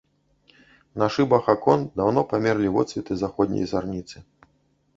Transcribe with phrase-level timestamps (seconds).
[1.01, 4.17] На шыбах акон даўно памерлі водсветы заходняй зарніцы.